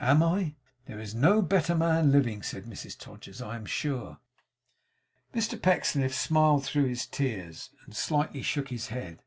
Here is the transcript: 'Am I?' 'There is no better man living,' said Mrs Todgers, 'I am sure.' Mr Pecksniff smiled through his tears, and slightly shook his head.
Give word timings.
'Am 0.00 0.22
I?' 0.22 0.54
'There 0.86 1.00
is 1.00 1.12
no 1.12 1.42
better 1.42 1.74
man 1.74 2.12
living,' 2.12 2.44
said 2.44 2.66
Mrs 2.66 2.96
Todgers, 2.96 3.42
'I 3.42 3.56
am 3.56 3.66
sure.' 3.66 4.18
Mr 5.34 5.60
Pecksniff 5.60 6.14
smiled 6.14 6.64
through 6.64 6.84
his 6.86 7.04
tears, 7.04 7.70
and 7.84 7.96
slightly 7.96 8.42
shook 8.42 8.68
his 8.68 8.90
head. 8.94 9.24